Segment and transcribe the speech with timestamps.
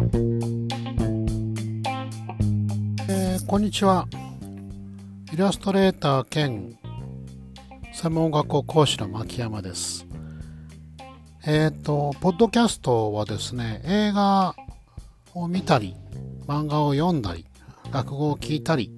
[0.00, 4.08] えーこんにちは。
[5.30, 6.78] イラストレーター兼
[7.92, 10.06] 専門学校講師の牧山です。
[11.46, 14.54] えっ、とポッドキャストはですね映画
[15.34, 15.94] を見たり
[16.46, 17.44] 漫画を読んだり
[17.92, 18.96] 落語を聞いたり、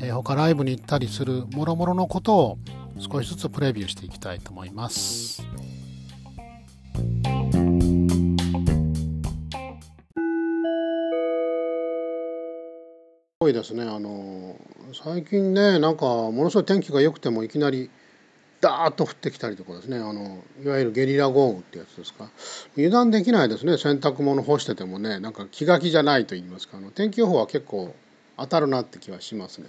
[0.00, 2.58] えー他ライブに行ったりする諸々のことを
[2.98, 5.46] 少しずつプレビューしていきたいと思います。
[13.46, 13.84] ごいですね。
[13.84, 14.56] あの
[14.92, 17.90] 最近ねなんかものすごい天気が良くてもいきなり
[18.60, 19.98] ダーッと降ってきたりとかですね。
[19.98, 22.28] あのいわゆるゲリラ豪雨ってやつですか。
[22.76, 23.78] 油断できないですね。
[23.78, 26.78] 洗濯物干しててもねなんか気が気じゃないと言いますか。
[26.78, 27.94] あの天気予報は結構
[28.36, 29.68] 当たるなって気はしますね。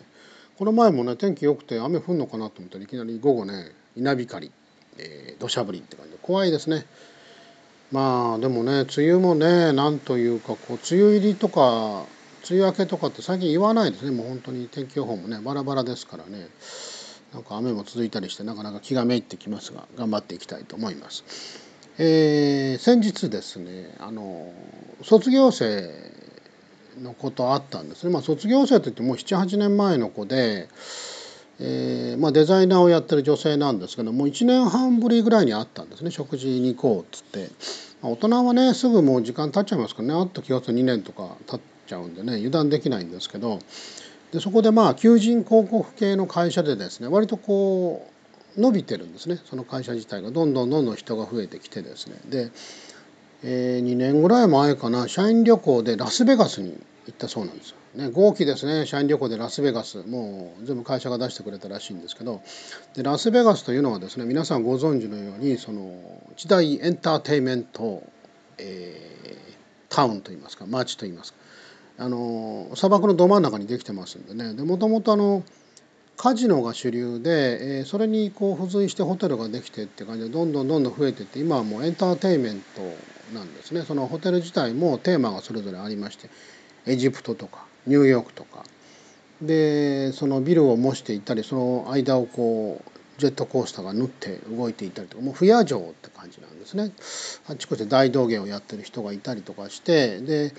[0.57, 4.51] この前もね天気良くて雨降るのかなと思ったらいきなり午後ね稲光
[4.97, 6.85] えー土砂降りって感じで怖いですね。
[7.91, 12.05] まあでもね梅雨もねなんというかこう梅雨入りとか
[12.49, 14.11] 梅雨明けとかって最近言わないですね。
[14.11, 16.47] もう本当に天気予報もねバラバラですからね。
[17.33, 21.23] なんか雨も続いたりしてなかなか気がめいってきますが頑張っていきたいと思います。
[21.97, 24.53] えー先日ですねあの
[25.01, 25.91] 卒業生
[27.01, 30.67] のことあったんですね、まあ、卒業生といってもう78年前の子で、
[31.59, 36.11] えーまあ、デザイナーをやってる女性なんですけどもう1年半ぶりぐらいに会ったんですね。
[36.11, 37.49] 食事に行こうっつって、
[38.01, 40.13] まあ大人はねすぐもう時間経っちゃいますからね。
[40.13, 43.59] あっと気がつく2年とか経ってちゃうんでね油断できないんですけど
[44.31, 48.07] でそこでまあ求人広告系の会社でですね割とこ
[48.55, 49.39] う伸びてるんですね。
[49.45, 50.31] その会社自体が。
[50.31, 52.19] どんどんどんどん人が増えてきてですね。
[52.27, 52.51] で、
[53.43, 56.71] え2年ぐらい前かな社員旅行でラスベガスに
[57.05, 57.77] 行ったそうなんですよ。
[57.95, 58.87] ね、豪気ですね。
[58.87, 62.41] 社員旅行でラスベガスもう全部会社が出してくれたらしいんですけど
[62.95, 65.95] でラスベガスというのはですね皆さんご存知のようにその
[66.35, 68.03] 一大エンターテインメント、
[68.57, 69.17] えー
[69.89, 71.39] タウンといいますか街といいますか。
[71.97, 74.53] あの砂漠のど真ん中にできてますんでね。
[74.53, 75.43] でもともとあの
[76.15, 82.81] カジノが主流で、えーそれにこう付随してホテルができてって感じでどんどんどんどん増えてって今はもうエンターテインメント
[83.33, 83.83] なんですね。
[83.83, 86.29] そのホテル自体もテーマがそれぞれありまして
[86.85, 88.63] エジプトとかニューヨークとか。
[89.41, 96.91] でそのビルを模していったりその間をこうジェットコースターが縫って動いていたりとかもう不夜城って感じなんですね。
[97.47, 100.53] あっちこっちで大道芸をやってる人がいたりとかしてで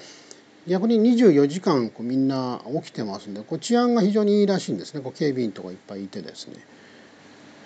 [0.69, 5.01] 逆に24時間こうみんな起きてますんでこう治安が非常にいいらしいんですね。
[5.01, 6.55] こう警備員とかいっぱいいてですね。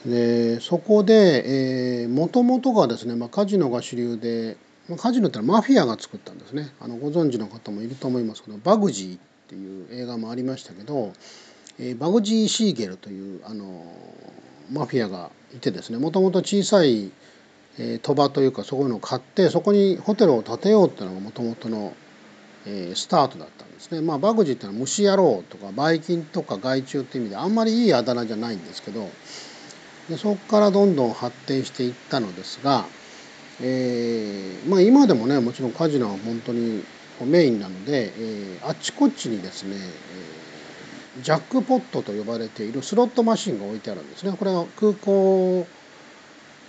[0.07, 4.57] でそこでもともとがですね、まあ、カジノが主流で
[4.89, 6.73] まあカジノってのはマフィアが作ったんですね。
[6.81, 9.19] あのご存知の方もいると思いますけどバグジーっ
[9.49, 11.13] ていう映画もありましたけど、
[11.79, 13.85] えーバグジー・シーゲルというあの
[14.73, 15.99] マフィアがいてですね。
[15.99, 17.13] もともと小さい、
[17.79, 21.95] えー賭場というかそういうのを買ってそこにホテルを建てようっていうのがもともとの、
[22.67, 24.01] えースタートだったんですね。
[24.01, 29.09] まあ、バグジーってのは虫野郎とかばい菌とか害虫って意味であんまりいいあだ名じゃないんですけど
[30.09, 32.85] でそこからどんどん発展していったのですが、
[33.61, 36.85] えーまあ、今でもねもちろんカジノは本当に
[37.25, 40.43] メインなので、えーあっちこっちにですね、えー
[41.21, 44.35] ジャックポットと呼ばれているスロットマシンが置いてあるんですね。
[44.35, 45.67] これは空港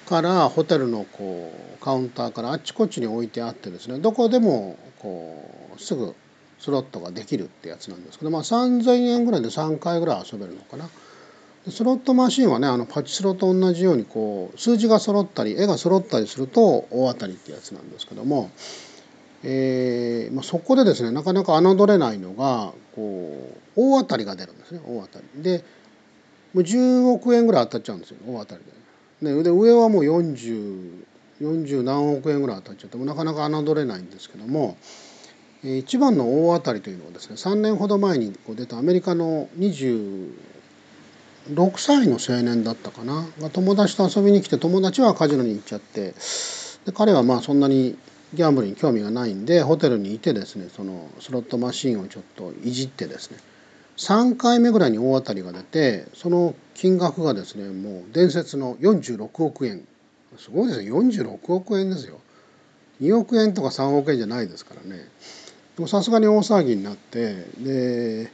[0.05, 6.15] からホテルのこうカウンターからあっちこっちに置いてあってですねどこでもこうすぐ
[6.59, 10.89] スロットができるってやつなんですけど、まあ、3,000円ぐらいで3回ぐらい遊べるのかな。
[11.69, 18.51] スロットマシンはねあのパチスロと同じようにこう数字が揃ったり絵が揃ったりすると大当たりってやつなんですけども、
[19.43, 25.41] えーまあ、そこでですねなかなか侮れないのがこう大当たりが出るんですね大当たり。
[25.41, 25.63] で
[26.53, 28.82] もう10億円ぐらい当たっちゃうんですよ大当たりで。
[29.23, 34.77] ね、で上はもう4040何億円ぐらい当たっちゃってもなかなか侮れないんですけども、
[35.63, 40.33] 一番の大当たりというのはですね3年ほど前にこう出たアメリカの26
[41.77, 46.13] 歳の青年だったかなが友達と遊びに来て友達はカジノに行っちゃって
[46.85, 47.97] で彼はまあそんなに
[48.33, 53.37] ギャンブルに興味がないんでホテルにいてですねそのスロットマシンをちょっといじってですね
[53.97, 59.85] 3回目ぐらいに大当たりが出てその金額がですねもう伝説の46億円。
[60.37, 61.01] すごいですよ。
[61.01, 62.19] 46億円ですよ。
[63.01, 65.07] 2億円とか3億円じゃないですからね。
[65.75, 68.31] でもさすがに大騒ぎになってで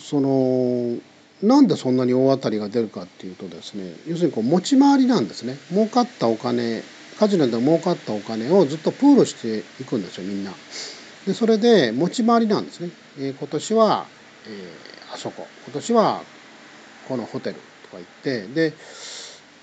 [0.00, 0.96] その
[1.42, 5.56] なんでそんなに大当たりが出るかっていうとですね要するにこう持ち回りなんですね。
[5.70, 6.82] 儲かったお金
[7.18, 10.52] カジノで儲かったお金をずっとプールしていくんですよみんな。
[11.26, 12.90] でそれで持ち回りなんですね。
[13.18, 14.06] えー今年は、
[14.46, 16.22] えーあそこ今年は
[17.08, 18.74] このホテルとか言ってで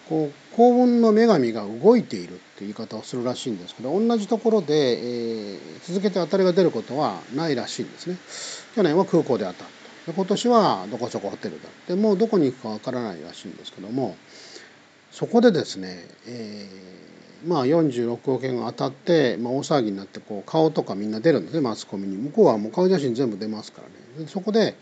[0.08, 8.18] こう幸運の女神が動いているっていう言い方をするらしいんですけど同じところで、えー、続けて当たりが出ることはないらしいんですね。
[8.76, 9.68] 去年は空港で当たっ
[10.06, 14.16] たで今年はどこそこホテルだでもうどこに行くかわからないらしいんですけども
[15.12, 15.98] そこでですね、
[16.28, 22.18] えー、まあ46億円が当たって、まあ、大騒ぎになってこう顔とかみんな出るんですねマスコミに。
[22.18, 23.88] 向こうはもう顔写真全部出ますから
[24.24, 24.28] ね。
[24.28, 24.76] そこで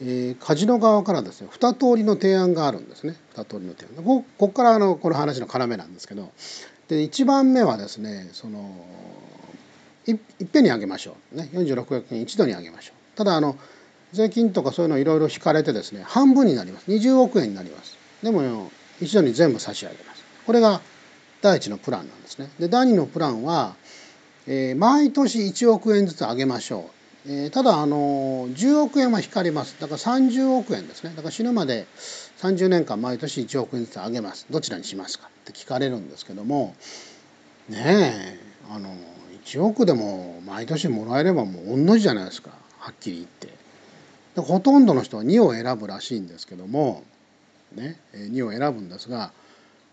[0.00, 3.16] えー、カジノ側からですね2通りの提案があるんですね。
[3.34, 4.04] 2通りの提案。
[4.04, 6.30] ここからあのこの話の要なんですけど。
[6.88, 8.60] で1番目はですねその
[10.06, 13.16] いいっぺんに上げましょう、ね、46億円一度に上げましょう。
[13.16, 13.56] ただあの
[14.12, 16.90] 税金とかそういうのいろいろ引かれてですね半分になります。
[16.90, 17.96] 20億円になります。
[18.22, 18.70] でも
[19.00, 20.24] 一度に全部差し上げます。
[20.46, 20.80] これが
[21.46, 22.50] 第一のプランなんですね。
[22.58, 23.76] で第二のプランは、
[24.48, 26.90] えー、毎年1億円ずつ上げましょ
[27.26, 27.30] う。
[27.30, 29.76] えー、ただあの10億円は引かれます。
[29.80, 31.10] だから30億円ですね。
[31.10, 31.86] だから死ぬまで
[32.38, 34.46] 30年間毎年1億円ずつ上げます。
[34.50, 35.28] どちらにしますか？
[35.28, 36.74] って聞かれるんですけども
[37.68, 38.92] ねえあの
[39.44, 42.50] 1億でも毎年もらえればもう同じじゃないですか。
[42.80, 43.56] はっきり言って。
[44.34, 47.04] でほとんどの人は2を選ぶらしいんですけども
[47.72, 49.30] ね2を選ぶんですが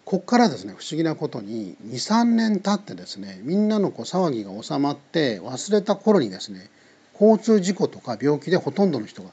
[0.05, 6.69] こっからですね不思議なことに23年経ってですねみんなのこう騒ぎが収まって忘れた頃にですね
[7.13, 9.29] 交通事故とか病気でほとんどの人が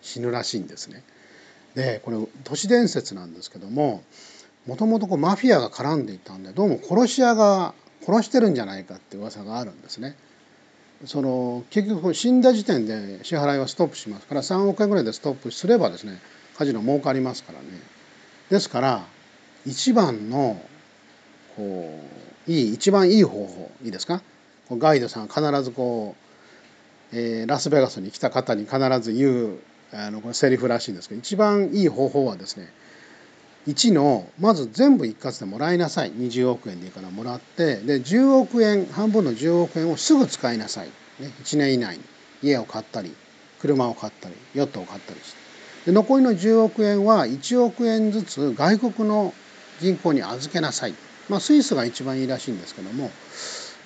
[0.00, 1.02] 死ぬらしいんですね。
[1.74, 4.02] でこれ都市伝説なんですけども
[4.66, 7.74] もともとマフィアが絡んでいたんでどうも殺し屋が
[8.06, 10.16] 殺してるんじゃないかって噂があるんですね。
[11.04, 16.18] その結局死んだ時点で支払いはストップしますから3億円ぐらいでストップすればですね
[16.56, 17.66] カジノ儲かりますからね。
[18.48, 19.04] ですから
[19.66, 20.60] 一番の
[21.56, 22.24] こう。
[22.46, 24.20] いい一番いい方法いいですか？
[24.70, 26.14] ガイドさん必ずこ
[27.12, 29.58] うえー、ラスベガスに来た方に必ず言う
[29.92, 32.72] あのこれセリフらしいんですけど一番いい方法はですね
[33.68, 36.12] 1のまず全部一括でもらいなさい。
[36.12, 40.88] 20億円でいいからもらってで10億円半分の10億円をすぐ使いなさい、
[41.20, 42.04] ね、1年以内に。
[42.42, 43.14] 家を買ったり
[43.62, 45.32] 車を買ったりヨットを買ったりし
[45.84, 45.90] て。
[45.90, 49.32] で残りの10億円は1億円ずつ外国の
[49.80, 50.94] 銀行に預けなさい、
[51.28, 53.10] まあ、スイスが一番いいらしいんですけども。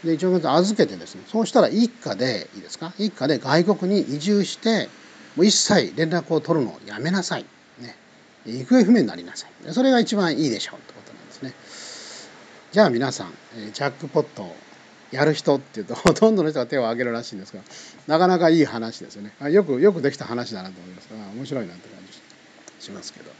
[0.05, 1.23] で1億円預けてですね。
[1.26, 2.93] そうしたら一家でいいですか？
[2.99, 4.88] 一家で外国に移住して
[5.35, 7.44] もう一切連絡を取るのをやめなさい、
[7.81, 7.96] ね、
[8.46, 9.73] 行方不明になりなさい。
[9.73, 11.52] それが一番いいでしょうってことなんですね。
[12.70, 13.32] じゃあ皆さん
[13.73, 14.55] ジャックポットを
[15.11, 17.61] やる人っていうと ほとんどの人が手を挙げるらしいんですが
[18.06, 19.32] なかなかいい話ですよね。
[19.50, 21.08] よくよくできた話だなと思います。
[21.08, 23.32] から面白いなって感じしますけど。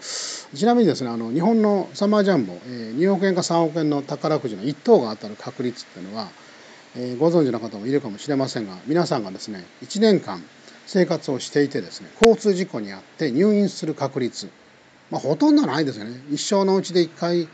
[0.55, 6.29] ちなみにですねあの日本のサマージャンボ、え2億円か3億円の宝くじの1等が当たる確率っていうのは
[6.97, 10.43] えご存知の方もいるかもしれませんが皆さんがですね1年間
[10.87, 14.49] 生活をしていてですね交通事故に遭って入院する確率、
[15.11, 17.49] まあ、ほとんどないですよね一生のうちで1回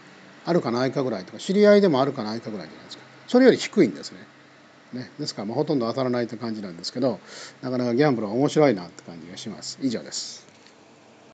[0.44, 4.18] あるかないかぐらいとか知り合いでもあるかないかぐらいじゃないですかそれより低いんですね。
[4.92, 7.18] ねですからまあほとんど当たらないという感じなんですけど
[7.62, 9.78] なかなかギャンブルは面白いなって感じがします。
[9.82, 10.43] 以上です。